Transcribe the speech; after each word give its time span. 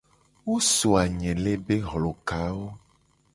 Wo 0.47 0.55
so 0.73 0.89
anyele 1.01 1.51
be 1.65 1.75
hlokawo. 1.89 2.67